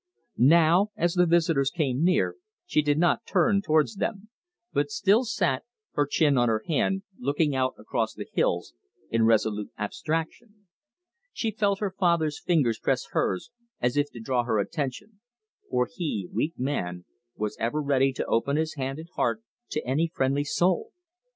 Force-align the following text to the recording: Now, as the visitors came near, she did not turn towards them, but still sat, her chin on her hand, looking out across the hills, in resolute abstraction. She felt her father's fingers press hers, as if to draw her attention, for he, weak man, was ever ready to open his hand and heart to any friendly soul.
Now, 0.39 0.89
as 0.97 1.13
the 1.13 1.27
visitors 1.27 1.69
came 1.69 2.03
near, 2.03 2.35
she 2.65 2.81
did 2.81 2.97
not 2.97 3.23
turn 3.27 3.61
towards 3.61 3.97
them, 3.97 4.29
but 4.73 4.89
still 4.89 5.23
sat, 5.25 5.61
her 5.91 6.07
chin 6.07 6.39
on 6.39 6.49
her 6.49 6.63
hand, 6.67 7.03
looking 7.19 7.55
out 7.55 7.75
across 7.77 8.15
the 8.15 8.25
hills, 8.33 8.73
in 9.11 9.25
resolute 9.25 9.69
abstraction. 9.77 10.65
She 11.31 11.51
felt 11.51 11.81
her 11.81 11.91
father's 11.91 12.39
fingers 12.39 12.79
press 12.79 13.09
hers, 13.11 13.51
as 13.79 13.95
if 13.95 14.09
to 14.13 14.19
draw 14.19 14.43
her 14.43 14.57
attention, 14.57 15.19
for 15.69 15.85
he, 15.87 16.27
weak 16.33 16.57
man, 16.57 17.05
was 17.35 17.55
ever 17.59 17.79
ready 17.79 18.11
to 18.13 18.25
open 18.25 18.55
his 18.57 18.73
hand 18.73 18.97
and 18.97 19.07
heart 19.15 19.43
to 19.69 19.85
any 19.87 20.07
friendly 20.07 20.43
soul. 20.45 20.93